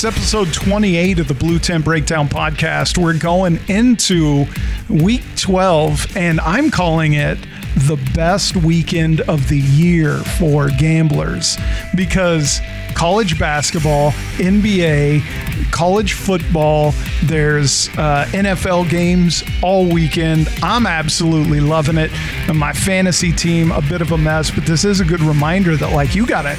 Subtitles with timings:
[0.00, 2.96] It's episode 28 of the Blue Tent Breakdown podcast.
[2.96, 4.46] We're going into
[4.88, 7.36] week 12, and I'm calling it
[7.76, 11.58] the best weekend of the year for gamblers
[11.94, 12.60] because
[12.94, 16.94] college basketball, NBA, college football,
[17.24, 20.48] there's uh, NFL games all weekend.
[20.62, 22.10] I'm absolutely loving it.
[22.48, 25.76] And my fantasy team, a bit of a mess, but this is a good reminder
[25.76, 26.56] that, like, you got to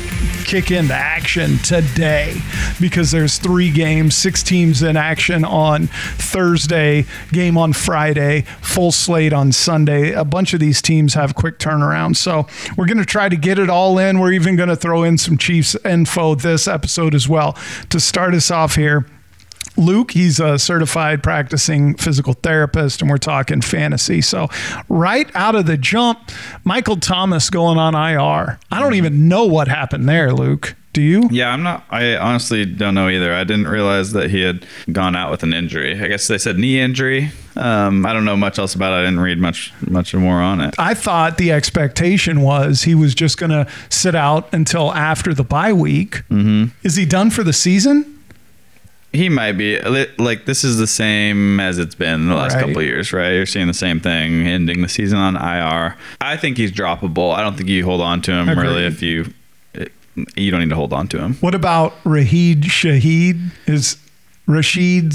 [0.51, 2.35] kick into action today
[2.77, 9.31] because there's three games, six teams in action on Thursday, game on Friday, full slate
[9.31, 10.11] on Sunday.
[10.11, 12.17] A bunch of these teams have quick turnaround.
[12.17, 14.19] So we're going to try to get it all in.
[14.19, 18.33] We're even going to throw in some Chiefs info this episode as well to start
[18.33, 19.05] us off here.
[19.77, 24.21] Luke, he's a certified practicing physical therapist, and we're talking fantasy.
[24.21, 24.49] So,
[24.89, 26.31] right out of the jump,
[26.63, 28.59] Michael Thomas going on IR.
[28.71, 30.75] I don't even know what happened there, Luke.
[30.93, 31.29] Do you?
[31.31, 31.85] Yeah, I'm not.
[31.89, 33.33] I honestly don't know either.
[33.33, 35.97] I didn't realize that he had gone out with an injury.
[35.97, 37.31] I guess they said knee injury.
[37.55, 38.97] Um, I don't know much else about it.
[38.97, 40.75] I didn't read much much more on it.
[40.77, 45.45] I thought the expectation was he was just going to sit out until after the
[45.45, 46.23] bye week.
[46.29, 46.75] Mm-hmm.
[46.83, 48.10] Is he done for the season?
[49.13, 49.79] He might be
[50.17, 52.65] like this is the same as it's been the last right.
[52.65, 53.31] couple years, right?
[53.31, 55.97] You're seeing the same thing, ending the season on IR.
[56.21, 57.35] I think he's droppable.
[57.35, 58.63] I don't think you hold on to him Agreed.
[58.63, 59.33] really if you
[60.35, 61.35] you don't need to hold on to him.
[61.35, 63.51] What about Rahid Shaheed?
[63.67, 63.97] Is
[64.47, 65.13] Rashid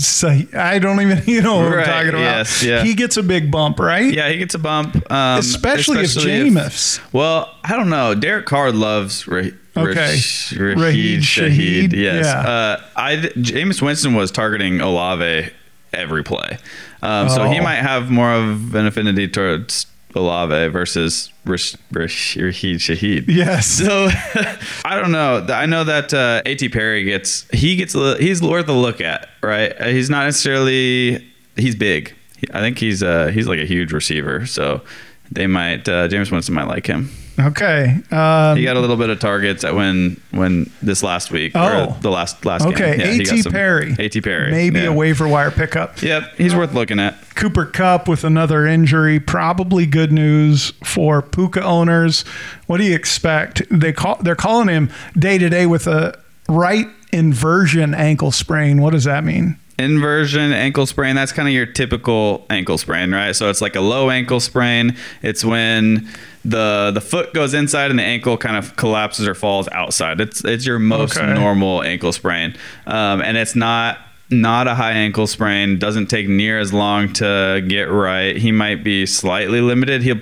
[0.55, 2.20] I don't even you know what right, I'm talking about.
[2.20, 2.83] Yes, yeah.
[2.83, 4.12] He gets a big bump, right?
[4.12, 4.94] Yeah, he gets a bump.
[5.11, 7.00] Um, especially, especially, if Jameis.
[7.12, 8.14] Well, I don't know.
[8.14, 9.94] Derek Carr loves Rahid Okay.
[9.94, 11.92] Rash, Rashid Shaheed.
[11.92, 12.24] Yes.
[12.24, 12.41] Yeah.
[12.41, 15.50] Uh, I Jameis Winston was targeting Olave
[15.92, 16.58] every play,
[17.02, 17.34] um, oh.
[17.34, 17.62] so he oh.
[17.62, 23.24] might have more of an affinity towards Olave versus Rashid Shaheed.
[23.28, 23.66] Yes.
[23.66, 24.08] So
[24.84, 25.46] I don't know.
[25.48, 26.70] I know that uh, A.T.
[26.70, 29.28] Perry gets he gets he's worth a look at.
[29.42, 29.78] Right.
[29.78, 32.14] Uh, he's not necessarily he's big.
[32.52, 34.46] I think he's uh he's like a huge receiver.
[34.46, 34.83] So
[35.30, 37.11] they might uh, Jameis Winston might like him.
[37.39, 37.98] Okay.
[38.11, 41.52] Um, he got a little bit of targets at when when this last week.
[41.55, 42.97] Oh, the last last okay.
[42.97, 43.20] game.
[43.20, 43.51] Yeah, A.T.
[43.51, 43.95] Perry.
[43.98, 44.20] A.T.
[44.23, 44.51] Perry.
[44.51, 44.86] Maybe yeah.
[44.86, 46.01] a waiver wire pickup.
[46.01, 47.14] Yep, he's worth looking at.
[47.35, 49.20] Cooper Kupp with another injury.
[49.20, 52.23] Probably good news for Puka owners.
[52.67, 53.63] What do you expect?
[53.70, 58.80] They call they're calling him day to day with a right inversion ankle sprain.
[58.80, 59.58] What does that mean?
[59.79, 63.81] Inversion ankle sprain that's kind of your typical ankle sprain right so it's like a
[63.81, 66.09] low ankle sprain it's when
[66.45, 70.45] the the foot goes inside and the ankle kind of collapses or falls outside it's
[70.45, 71.35] it's your most okay.
[71.35, 72.55] normal ankle sprain
[72.87, 73.98] um, and it's not
[74.31, 78.83] not a high ankle sprain doesn't take near as long to get right he might
[78.83, 80.20] be slightly limited he'll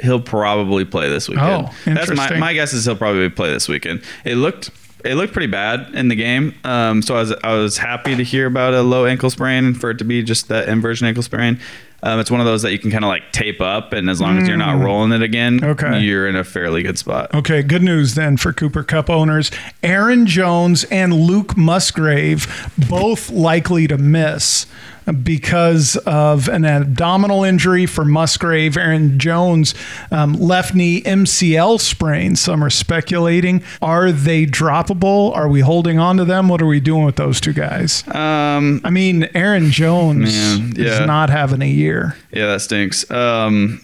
[0.00, 1.66] he'll probably play this weekend.
[1.66, 2.16] Oh, interesting.
[2.16, 4.02] That's my, my guess is he'll probably play this weekend.
[4.24, 4.70] It looked
[5.04, 6.54] it looked pretty bad in the game.
[6.64, 9.80] Um, so I was I was happy to hear about a low ankle sprain and
[9.80, 11.60] for it to be just that inversion ankle sprain.
[12.00, 14.20] Um, it's one of those that you can kind of like tape up, and as
[14.20, 14.42] long mm.
[14.42, 14.84] as you're not mm.
[14.84, 15.98] rolling it again, okay.
[15.98, 17.34] you're in a fairly good spot.
[17.34, 19.50] Okay, good news then for Cooper Kupp owners.
[19.82, 24.66] Aaron Jones and Luke Musgrave both likely to miss
[25.12, 28.76] because of an abdominal injury for Musgrave.
[28.76, 29.74] Aaron Jones,
[30.10, 32.36] um, left knee MCL sprain.
[32.36, 33.62] Some are speculating.
[33.82, 35.34] Are they droppable?
[35.34, 36.48] Are we holding on to them?
[36.48, 38.06] What are we doing with those two guys?
[38.08, 41.00] Um, I mean, Aaron Jones man, yeah.
[41.00, 42.16] is not having a year.
[42.32, 43.10] Yeah, that stinks.
[43.10, 43.80] Um,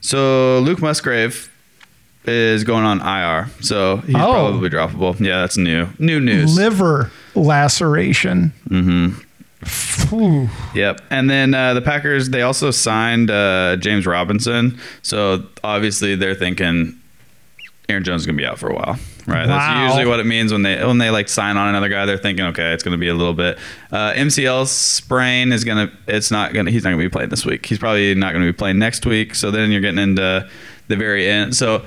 [0.00, 1.50] so Luke Musgrave
[2.26, 4.18] is going on IR, so he's oh.
[4.18, 5.18] probably droppable.
[5.20, 5.88] Yeah, that's new.
[5.98, 6.56] New news.
[6.56, 8.52] Liver laceration.
[8.68, 9.20] Mm-hmm.
[10.74, 11.00] Yep.
[11.10, 14.78] And then uh, the Packers, they also signed uh, James Robinson.
[15.02, 17.00] So obviously they're thinking
[17.88, 18.98] Aaron Jones is going to be out for a while.
[19.26, 19.46] Right.
[19.46, 19.58] Wow.
[19.58, 22.04] That's usually what it means when they when they like sign on another guy.
[22.04, 23.58] They're thinking, okay, it's going to be a little bit.
[23.90, 25.96] Uh, MCL sprain is going to.
[26.06, 26.72] It's not going to.
[26.72, 27.64] He's not going to be playing this week.
[27.64, 29.34] He's probably not going to be playing next week.
[29.34, 30.48] So then you're getting into
[30.88, 31.56] the very end.
[31.56, 31.84] So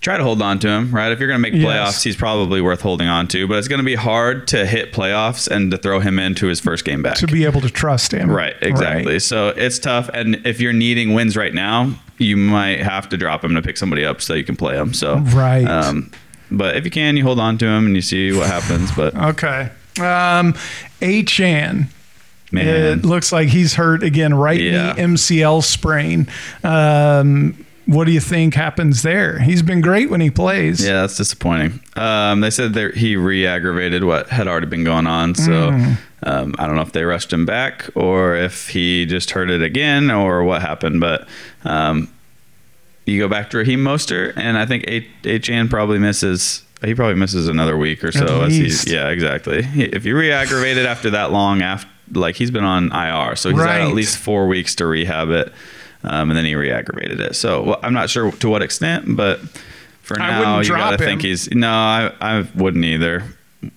[0.00, 1.12] try to hold on to him, right?
[1.12, 2.02] If you're going to make playoffs, yes.
[2.02, 3.46] he's probably worth holding on to.
[3.46, 6.60] But it's going to be hard to hit playoffs and to throw him into his
[6.60, 7.16] first game back.
[7.16, 8.30] To be able to trust him.
[8.30, 9.14] Right, exactly.
[9.14, 9.22] Right.
[9.22, 10.08] So it's tough.
[10.14, 13.76] And if you're needing wins right now, you might have to drop him to pick
[13.76, 14.94] somebody up so you can play him.
[14.94, 15.66] So, right.
[15.66, 16.10] Um,
[16.50, 18.90] but if you can, you hold on to him and you see what happens.
[18.92, 19.70] But okay.
[19.98, 20.54] Um,
[21.00, 21.88] Achane.
[22.52, 22.66] Man.
[22.66, 24.94] It looks like he's hurt again, right yeah.
[24.94, 26.26] knee MCL sprain.
[26.64, 29.40] Um, what do you think happens there?
[29.40, 30.84] He's been great when he plays.
[30.84, 31.80] Yeah, that's disappointing.
[31.96, 35.34] Um, they said that he re-aggravated what had already been going on.
[35.34, 35.98] So mm.
[36.22, 39.60] um, I don't know if they rushed him back or if he just hurt it
[39.60, 41.00] again or what happened.
[41.00, 41.26] But
[41.64, 42.08] um,
[43.06, 47.48] you go back to Raheem Mostert, and I think Achane probably misses he probably misses
[47.48, 48.42] another week or so.
[48.42, 49.66] As he's, yeah, exactly.
[49.74, 53.58] If you re-aggravate it after that long, after like he's been on IR, so he's
[53.58, 53.80] had Right.
[53.80, 55.52] at least four weeks to rehab it,
[56.04, 57.34] um, and then he re-aggravated it.
[57.36, 59.40] So well, I'm not sure to what extent, but
[60.02, 63.24] for I now, you gotta think he's no, I I wouldn't either.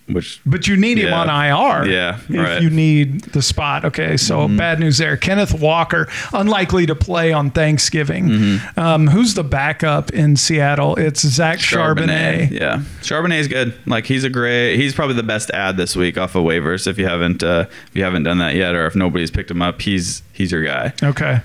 [0.08, 1.90] Which But you need him on IR.
[1.92, 2.30] Yeah, If right.
[2.30, 2.64] Mm-hmm.
[2.64, 3.84] you need the spot.
[3.84, 4.16] Okay.
[4.16, 5.18] So bad news there.
[5.18, 8.28] Kenneth Walker, unlikely to play on Thanksgiving.
[8.30, 8.80] Mm-hmm.
[8.80, 10.96] Um, who's the backup in Seattle?
[10.96, 12.52] It's Zach Charbonnet.
[12.52, 13.74] Yeah, Charbonnet's good.
[13.86, 14.78] Like he's a great.
[14.78, 16.88] He's probably the best ad this week off of waivers.
[16.88, 19.62] If you haven't, uh, if you haven't done that yet, or if nobody's picked him
[19.62, 20.94] up, he's he's your guy.
[21.04, 21.42] Okay.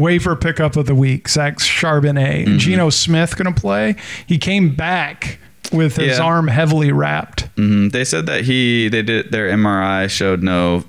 [0.00, 2.44] Waiver pickup of the week, Zach Charbonnet.
[2.46, 2.58] Mm-hmm.
[2.58, 3.96] Geno Smith going to play.
[4.26, 5.38] He came back
[5.72, 6.24] with his Yeah.
[6.24, 7.42] arm heavily wrapped.
[7.56, 10.84] hmm They said that he they did their MRI showed no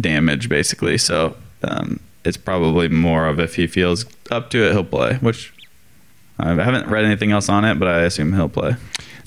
[0.00, 0.96] damage basically.
[0.96, 5.16] So um, it's probably more of if he feels up to it, he'll play.
[5.16, 5.52] Which
[6.38, 8.76] I haven't read anything else on it, but I assume he'll play.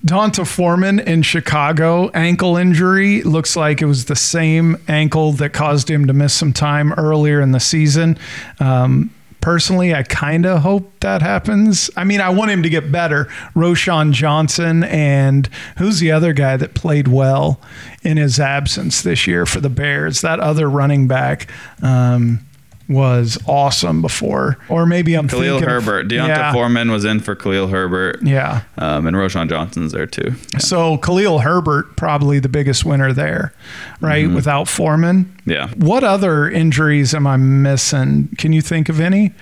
[0.03, 3.21] D'Onta Foreman in Chicago, ankle injury.
[3.23, 7.41] Looks like it was the same ankle that caused him to miss some time earlier
[7.41, 8.17] in the season.
[8.59, 9.09] Um,
[9.45, 11.91] personally, I kind of hope that happens.
[11.95, 13.25] I mean, I want him to get better.
[13.53, 15.47] Roschon Johnson and
[15.77, 17.61] who's the other guy that played well
[18.01, 20.21] in his absence this year for the Bears?
[20.21, 21.47] That other running back.
[21.83, 22.44] Um,
[22.87, 27.19] was awesome before, or maybe I'm Khalil thinking of- Herbert, D'Onta yeah, Foreman was in
[27.19, 28.61] for Khalil Herbert, yeah.
[28.77, 30.33] um, and Roschon Johnson's there too.
[30.59, 33.53] So Khalil Herbert probably the biggest winner there,
[34.01, 34.29] right?
[34.29, 35.35] Without Foreman.
[35.45, 35.69] Yeah.
[35.75, 38.29] What other injuries am I missing?
[38.37, 39.33] Can you think of any?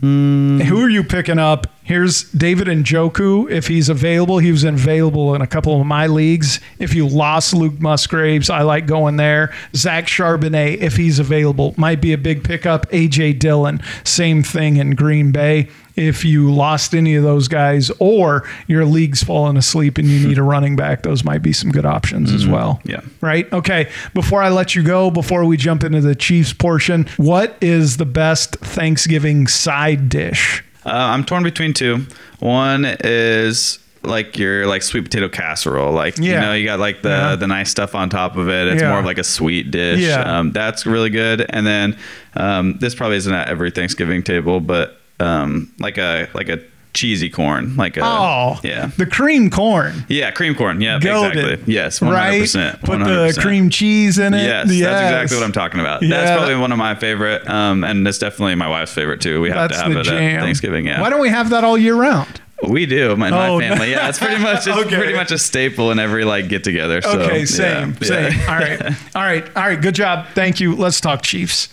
[0.00, 0.62] Mm.
[0.62, 1.66] Who are you picking up?
[1.84, 3.50] Here's David Njoku.
[3.50, 6.60] If he's available, he was available in a couple of my leagues.
[6.78, 9.52] If you lost Luke Musgraves, I like going there.
[9.74, 12.88] Zach Charbonnet, if he's available, might be a big pickup.
[12.90, 15.68] AJ Dillon, same thing in Green Bay.
[15.96, 20.38] If you lost any of those guys, or your league's fallen asleep and you need
[20.38, 22.80] a running back, those might be some good options as well.
[22.84, 23.00] Yeah.
[23.20, 23.52] Right?
[23.52, 23.90] Okay.
[24.14, 28.06] Before I let you go, before we jump into the Chiefs portion, what is the
[28.06, 30.64] best Thanksgiving side dish?
[30.84, 32.06] Uh, I'm torn between two.
[32.40, 35.92] One is like your like sweet potato casserole.
[35.92, 37.36] Like you know, you got like the Yeah.
[37.36, 38.66] the nice stuff on top of it.
[38.66, 38.88] It's Yeah.
[38.90, 40.00] more of like a sweet dish.
[40.00, 40.38] Yeah.
[40.38, 41.46] Um, that's really good.
[41.50, 41.96] And then
[42.34, 46.58] um, this probably isn't at every Thanksgiving table, but um, like a like a
[46.94, 47.74] cheesy corn.
[47.76, 48.90] Like a Oh, yeah.
[48.98, 50.04] The cream corn.
[50.08, 50.82] Yeah, cream corn.
[50.82, 51.30] Yeah, Goated.
[51.54, 51.72] exactly.
[51.72, 52.12] Yes, 100%.
[52.12, 52.80] Right?
[52.82, 54.42] Put the cream cheese in it.
[54.42, 56.02] Yes, that's exactly what I'm talking about.
[56.02, 56.10] Yeah.
[56.10, 59.40] That's probably one of my favorite, um, and it's definitely my wife's favorite too.
[59.40, 60.40] We have That's to have it jam.
[60.40, 60.86] at Thanksgiving.
[60.86, 62.40] Yeah, Why don't we have that all year round?
[62.68, 63.90] we do, my, Oh, my family.
[63.90, 64.96] Yeah, it's pretty much it's Okay.
[64.96, 67.00] pretty much a staple in every like get together.
[67.00, 68.06] So, Okay, yeah, same, yeah.
[68.06, 68.40] same.
[68.48, 68.82] All right,
[69.16, 69.80] all right, all right.
[69.80, 70.26] Good job.
[70.34, 70.76] Thank you.
[70.76, 71.68] Let's talk Chiefs.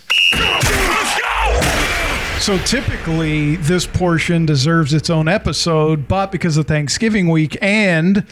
[2.40, 8.26] So typically, this portion deserves its own episode, but because of Thanksgiving week and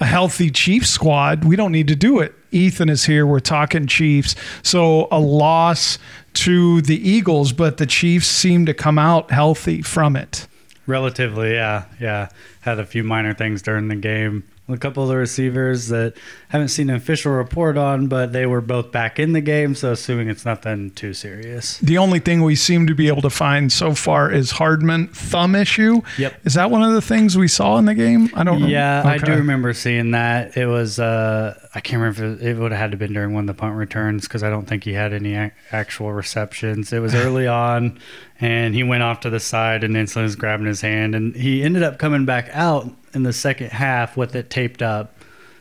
[0.00, 2.34] a healthy Chiefs squad, we don't need to do it.
[2.50, 3.24] Ethan is here.
[3.24, 4.34] We're talking Chiefs.
[4.64, 6.00] So a loss
[6.34, 10.48] to the Eagles, but the Chiefs seem to come out healthy from it.
[10.86, 12.30] Relatively, yeah, yeah.
[12.62, 14.42] Had a few minor things during the game.
[14.66, 16.14] A couple of the receivers that
[16.48, 19.92] haven't seen an official report on, but they were both back in the game, so
[19.92, 21.76] assuming it's nothing too serious.
[21.78, 25.54] The only thing we seem to be able to find so far is Hardman thumb
[25.54, 26.00] issue.
[26.16, 26.46] Yep.
[26.46, 28.30] Is that one of the things we saw in the game?
[28.34, 28.66] I don't know.
[28.66, 30.56] Yeah, I do remember seeing that.
[30.56, 33.34] It was uh, I can't remember if it, would have had to have been during
[33.34, 36.92] one of the punt returns because I don't think he had any ac- actual receptions.
[36.92, 37.98] It was early on,
[38.40, 41.62] and he went off to the side, and Insulin was grabbing his hand, and he
[41.62, 45.14] ended up coming back out in the second half with it taped up.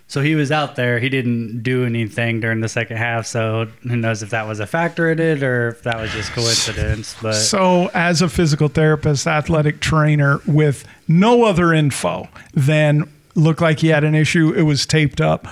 [0.08, 1.00] So he was out there.
[1.00, 3.26] He didn't do anything during the second half.
[3.26, 6.32] So who knows if that was a factor in it or if that was just
[6.34, 7.16] coincidence.
[7.22, 13.80] But So, as a physical therapist, athletic trainer with no other info than looked like
[13.80, 15.48] he had an issue, it was taped up.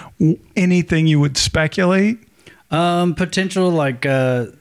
[0.56, 2.20] Anything you would speculate?
[2.70, 4.54] Um, potential like a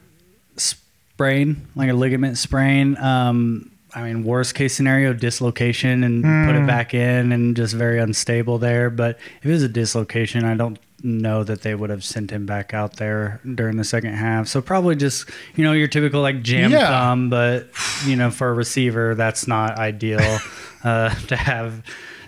[0.57, 2.97] sprain, like a ligament sprain.
[2.97, 7.99] Um, I mean, worst case scenario, dislocation and put it back in and just very
[7.99, 8.91] unstable there.
[8.91, 12.45] But if it was a dislocation, I don't know that they would have sent him
[12.47, 14.47] back out there during the second half.
[14.49, 16.87] So probably just, you know, your typical like jam Yeah.
[16.89, 17.69] thumb, but
[18.07, 20.39] you know, for a receiver, that's not ideal
[20.85, 21.83] uh, to have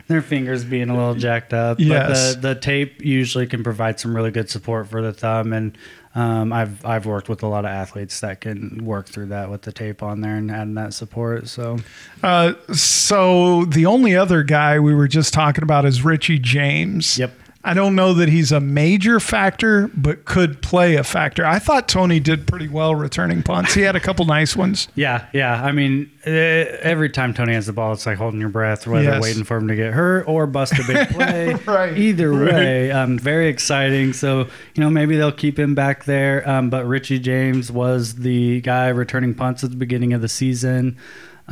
[0.08, 1.78] their fingers being a little jacked up.
[1.80, 2.34] Yes.
[2.34, 5.76] But the, the tape usually can provide some really good support for the thumb and
[6.14, 9.62] um, I've I've worked with a lot of athletes that can work through that with
[9.62, 11.48] the tape on there and adding that support.
[11.48, 11.78] So
[12.22, 17.18] Uh, so, the only other guy we were just talking about is Richie James.
[17.18, 17.32] Yep.
[17.64, 21.46] I don't know that he's a major factor, but could play a factor.
[21.46, 23.72] I thought Tony did pretty well returning punts.
[23.74, 24.88] He had a couple nice ones.
[24.96, 25.62] Yeah, yeah.
[25.62, 29.04] I mean, eh, every time Tony has the ball, it's like holding your breath, whether
[29.04, 29.22] Yes.
[29.22, 31.54] waiting for him to get hurt or bust a big play.
[31.54, 32.52] Right, Either right.
[32.52, 34.12] way, um, very exciting.
[34.12, 34.40] So
[34.74, 36.48] you know, maybe they'll keep him back there.
[36.48, 40.96] Um, but Richie James was the guy returning punts at the beginning of the season.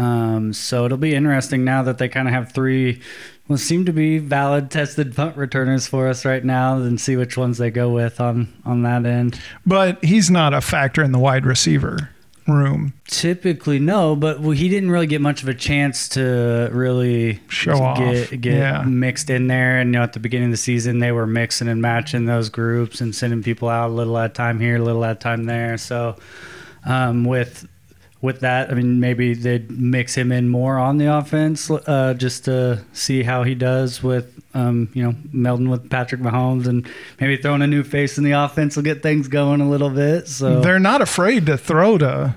[0.00, 3.00] Um, so it'll be interesting now that they kind of have three,
[3.48, 7.36] well, seem to be valid tested punt returners for us right now, and see which
[7.36, 9.38] ones they go with on on that end.
[9.66, 12.10] But he's not a factor in the wide receiver
[12.48, 12.94] room.
[13.06, 17.74] Typically, no, but well, he didn't really get much of a chance to really Show
[17.82, 17.98] off.
[17.98, 18.82] get, get Yeah.
[18.82, 19.78] mixed in there.
[19.78, 22.48] And you know, at the beginning of the season, they were mixing and matching those
[22.48, 25.20] groups and sending people out a little at a time here, a little at a
[25.20, 25.76] time there.
[25.76, 26.16] So,
[26.86, 27.68] um, with
[28.22, 32.44] with that, I mean, maybe they'd mix him in more on the offense uh, just
[32.44, 36.86] to see how he does with, um, you know, melding with Patrick Mahomes and
[37.18, 40.28] maybe throwing a new face in the offense will get things going a little bit.
[40.28, 42.34] So They're not afraid to throw to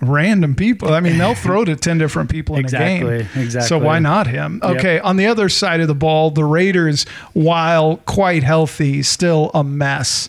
[0.00, 0.92] random people.
[0.92, 3.06] I mean, they'll throw to 10 different people in a game.
[3.06, 3.68] exactly.
[3.68, 4.60] So why not him?
[4.62, 4.76] Yep.
[4.76, 9.62] Okay, on the other side of the ball, the Raiders, while quite healthy, still a
[9.62, 10.28] mess.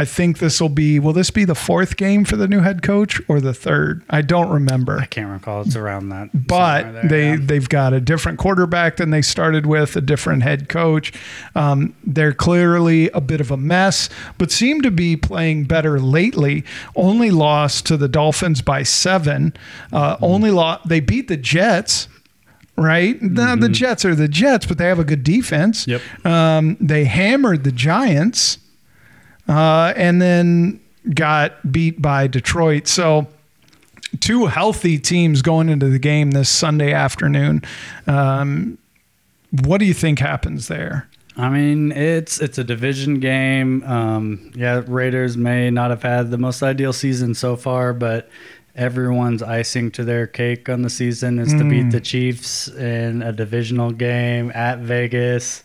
[0.00, 2.80] I think this will be, will this be the fourth game for the new head
[2.80, 4.02] coach or the third?
[4.08, 4.98] I don't remember.
[4.98, 5.60] I can't recall.
[5.60, 6.30] It's around that.
[6.32, 7.36] but there, they yeah.
[7.38, 11.12] they've got a different quarterback than they started with, a different head coach.
[11.54, 16.64] Um, they're clearly a bit of a mess, but seem to be playing better lately.
[16.96, 19.52] Only lost to the Dolphins by seven.
[19.92, 20.88] Uh, Only lost.
[20.88, 22.08] They beat the Jets.
[22.76, 25.86] Right now, the Jets are the Jets, but they have a good defense.
[25.86, 26.00] Yep.
[26.24, 28.56] Um, they hammered the Giants,
[29.50, 30.80] uh, and then
[31.14, 32.86] got beat by Detroit.
[32.88, 33.26] So
[34.20, 37.62] two healthy teams going into the game this Sunday afternoon.
[38.06, 38.78] Um,
[39.64, 41.08] what do you think happens there?
[41.36, 43.82] I mean, it's it's a division game.
[43.84, 48.28] Um, yeah, Raiders may not have had the most ideal season so far, but
[48.76, 51.70] everyone's icing to their cake on the season is to Mm.
[51.70, 55.62] beat the Chiefs in a divisional game at Vegas.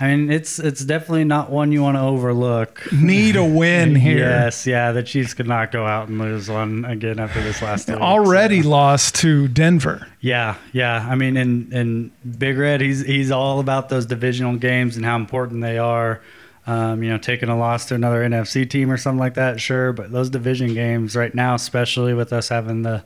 [0.00, 2.86] I mean, it's it's definitely not one you want to overlook.
[2.92, 4.18] Need a win here.
[4.18, 7.86] Yes, yeah, the Chiefs could not go out and lose one again after this last.
[7.86, 8.68] two weeks, Already so.
[8.68, 10.06] lost to Denver.
[10.20, 11.06] Yeah, yeah.
[11.08, 15.16] I mean, and and Big Red, he's he's all about those divisional games and how
[15.16, 16.20] important they are.
[16.66, 19.92] Um, you know, taking a loss to another NFC team or something like that, sure.
[19.94, 23.04] But those division games right now, especially with us having the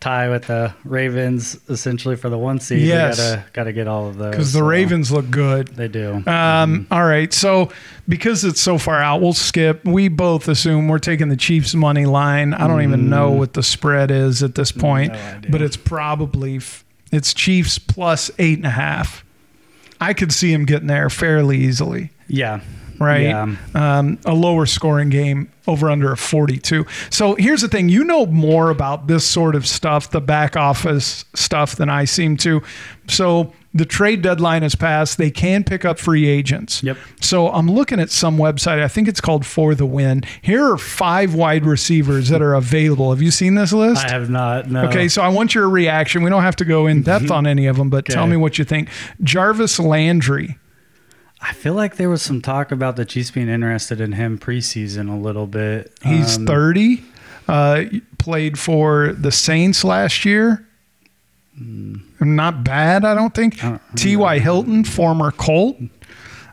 [0.00, 3.18] tie with the Ravens, essentially for the one seed, Yes.
[3.18, 5.68] gotta gotta get all of those Because the so Ravens look good.
[5.68, 6.14] they do.
[6.14, 6.92] Um, mm-hmm.
[6.92, 7.32] all right.
[7.32, 7.70] So
[8.08, 9.84] because it's so far out, we'll skip.
[9.84, 12.54] We both assume we're taking the Chiefs money line.
[12.54, 13.36] I don't even know mm.
[13.38, 17.78] what the spread is at this mm, point, No but it's probably f- it's Chiefs
[17.78, 19.24] plus eight and a half.
[20.00, 22.10] I could see him getting there fairly easily.
[22.26, 22.60] yeah,
[23.00, 23.22] right?
[23.22, 23.56] Yeah.
[23.74, 26.86] Um, a lower scoring game over under a 42.
[27.10, 31.24] So here's the thing you know more about this sort of stuff, the back office
[31.34, 32.62] stuff, than I seem to.
[33.08, 35.16] So the trade deadline has passed.
[35.16, 36.82] They can pick up free agents.
[36.82, 36.98] Yep.
[37.20, 38.82] So I'm looking at some website.
[38.82, 40.22] I think it's called For the Win.
[40.42, 43.10] Here are five wide receivers that are available.
[43.10, 44.04] Have you seen this list?
[44.04, 44.70] I have not.
[44.70, 44.86] No.
[44.86, 46.22] Okay, so I want your reaction.
[46.22, 48.58] We don't have to go in depth on any of them, but tell me what
[48.58, 48.88] you think.
[49.22, 50.58] Jarvis Landry.
[51.42, 55.10] I feel like there was some talk about the Chiefs being interested in him preseason
[55.10, 55.92] a little bit.
[56.02, 57.02] He's Um, 30.
[57.48, 57.84] Uh,
[58.18, 60.66] played for the Saints last year.
[62.20, 63.60] Not bad, I don't think.
[63.96, 64.38] T.Y.
[64.38, 65.76] Hilton, former Colt.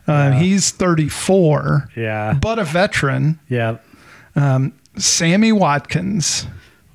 [0.06, 2.32] Uh, He's 34, Yeah.
[2.34, 3.38] but a veteran.
[3.48, 3.76] Yeah.
[4.96, 6.46] Sammy Watkins.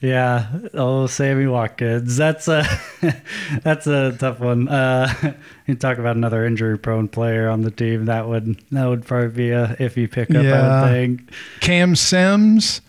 [0.00, 0.46] Yeah.
[0.72, 2.16] Oh, Sammy Watkins.
[2.16, 2.64] That's a
[3.62, 4.68] that's a tough one.
[4.68, 5.34] Uh,
[5.66, 8.06] you talk about another injury-prone player on the team.
[8.06, 10.42] That would that would probably be a iffy pickup.
[10.42, 10.60] Yeah.
[10.60, 11.32] I would think.
[11.60, 12.80] Cam Sims.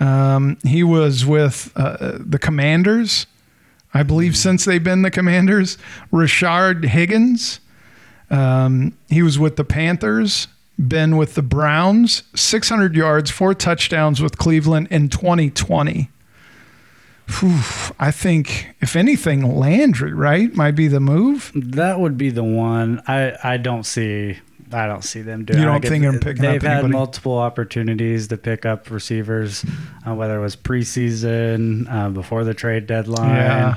[0.00, 3.26] Um, he was with uh, the Commanders,
[3.92, 5.76] I believe, since they've been the Commanders.
[6.10, 7.60] Rashard Higgins.
[8.30, 10.48] Um, he was with the Panthers,
[10.78, 16.08] been with the Browns, 600 yards, four touchdowns with Cleveland in 2020.
[17.38, 17.60] Whew,
[17.98, 21.52] I think, if anything, Landry, right, might be the move.
[21.54, 23.02] That would be the one.
[23.06, 24.38] I I don't see.
[24.72, 25.58] I don't see them doing.
[25.58, 26.92] You don't think they're picking up They've had anybody?
[26.92, 29.64] multiple opportunities to pick up receivers,
[30.06, 33.34] uh, whether it was preseason, uh, before the trade deadline.
[33.34, 33.74] Yeah.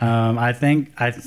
[0.00, 1.24] Um, I think I th-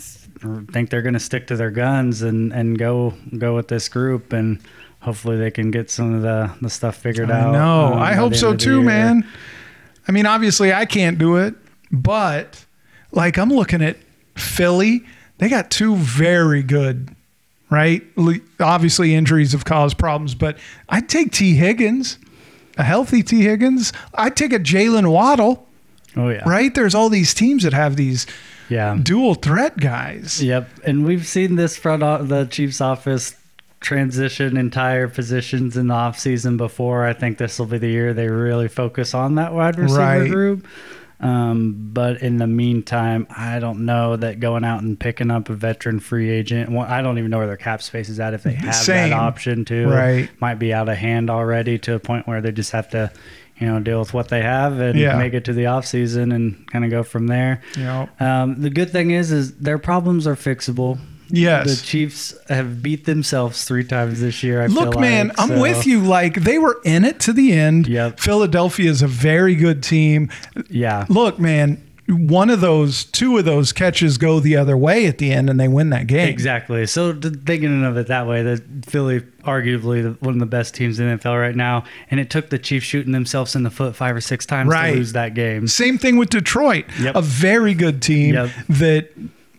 [0.71, 4.31] think they're going to stick to their guns and, and go go with this group,
[4.31, 4.59] and
[5.01, 7.51] hopefully they can get some of the, the stuff figured I out.
[7.51, 9.27] No, um, I hope so end of the too, man.
[10.07, 11.53] I mean, obviously, I can't do it,
[11.91, 12.65] but
[13.12, 13.98] like I'm looking at
[14.36, 15.03] Philly,
[15.38, 17.15] they got two very good
[17.69, 18.03] right?
[18.60, 20.57] Obviously, injuries have caused problems, but
[20.89, 22.17] I'd take Tee Higgins,
[22.77, 23.93] a healthy Tee Higgins.
[24.13, 25.65] I'd take a Jaylen Waddle,
[26.17, 26.43] Oh yeah.
[26.45, 26.75] right?
[26.75, 28.27] There's all these teams that have these
[28.67, 28.98] Yeah.
[29.01, 30.43] dual threat guys.
[30.43, 33.36] Yep, and we've seen this front o- the Chiefs office
[33.79, 37.05] transition entire positions in the offseason before.
[37.05, 40.29] I think this will be the year they really focus on that wide receiver Right.
[40.29, 40.67] group.
[41.21, 45.53] Um, but in the meantime, I don't know that going out and picking up a
[45.53, 46.71] veteran free agent.
[46.71, 49.11] well, I don't even know where their cap space is at if they have Same.
[49.11, 49.87] that option too.
[49.87, 50.29] Right.
[50.39, 53.11] might be out of hand already to a point where they just have to,
[53.59, 55.15] you know, deal with what they have and Yeah.
[55.17, 57.61] make it to the offseason and kind of go from there.
[57.77, 58.09] Know?
[58.19, 60.97] Um, the good thing is, is their problems are fixable.
[61.31, 61.79] Yes.
[61.79, 64.61] The Chiefs have beat themselves three times this year.
[64.61, 66.01] I Look, man, I'm so- with you.
[66.01, 67.88] Like they were in it to the end.
[67.88, 68.19] Yep.
[68.19, 70.29] Philadelphia is a very good team.
[70.69, 75.17] Yeah, Look, man, one of those, two of those catches go the other way at
[75.17, 76.27] the end, and they win that game.
[76.27, 76.85] exactly.
[76.85, 81.07] So thinking of it that way, that Philly, arguably one of the best teams in
[81.07, 84.15] the NFL right now, and it took the Chiefs shooting themselves in the foot five
[84.15, 84.91] or six times Right.
[84.91, 85.67] to lose that game.
[85.67, 86.85] Same thing with Detroit.
[87.00, 87.15] Yep.
[87.15, 88.50] A very good team Yep.
[88.69, 89.09] that,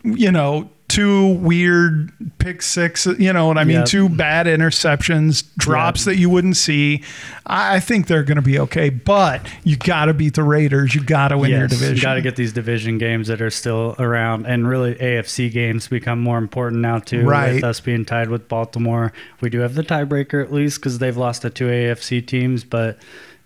[0.03, 3.77] you know, two weird pick six, you know what I mean?
[3.77, 3.85] Yep.
[3.87, 7.03] Two bad interceptions, drops that you wouldn't see.
[7.45, 10.93] I I think they're going to be okay, but you got to beat the Raiders.
[10.93, 11.95] You got to win your division.
[11.95, 15.87] You got to get these division games that are still around, and really AFC games
[15.87, 17.23] become more important now too.
[17.23, 17.55] Right.
[17.55, 21.17] With us being tied with Baltimore, we do have the tiebreaker at least because they've
[21.17, 22.99] lost to two AFC teams, but.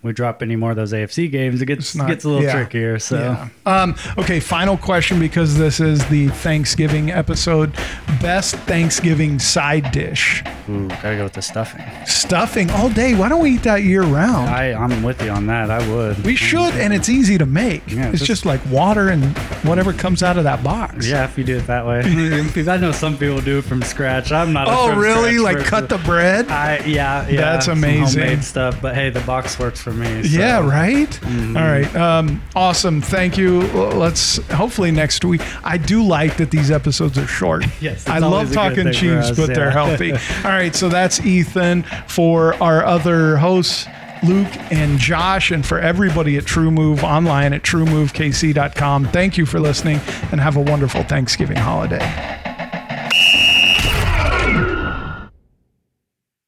[0.04, 2.52] We drop any more of those AFC games, it gets not- gets a little yeah.
[2.54, 3.00] trickier.
[3.00, 3.18] So
[3.66, 3.82] Yeah.
[3.82, 7.74] Um, okay, final question because this is the Thanksgiving episode.
[8.22, 10.44] Best Thanksgiving side dish.
[10.70, 11.84] Ooh, gotta go with the stuffing.
[12.06, 13.16] Stuffing all day.
[13.16, 14.50] Why don't we eat that year round?
[14.50, 15.70] I I'm with you on that.
[15.72, 16.24] I would.
[16.26, 17.84] we should, and it's easy to make.
[17.92, 19.24] Yeah, it's just- just like water and
[19.64, 21.08] whatever comes out of that box.
[21.08, 22.04] Yeah, if you do it that way.
[22.48, 24.32] Because I know some people do it from scratch.
[24.32, 24.68] I'm not.
[24.68, 25.40] a Oh, really?
[25.40, 25.70] Like person.
[25.70, 26.50] cut the bread?
[26.50, 27.42] I yeah yeah.
[27.42, 28.22] That's amazing.
[28.22, 30.24] homemade stuff, but hey, the box works for me.
[30.24, 30.38] so.
[30.40, 31.10] Yeah, right?
[31.10, 31.58] Mm-hmm.
[31.58, 31.96] All right.
[31.96, 33.02] Um, awesome.
[33.02, 33.62] Thank you.
[33.62, 35.42] Let's hopefully next week.
[35.64, 37.66] I do like that these episodes are short.
[37.80, 40.12] Yes, I love talking cheese, us, but they're healthy.
[40.44, 40.76] All right.
[40.76, 43.88] So that's Ethan for our other hosts.
[44.24, 49.06] Luke and Josh, and for everybody at TruMove online at trumovekc.com.
[49.10, 50.00] Thank you for listening
[50.32, 52.47] and have a wonderful Thanksgiving holiday.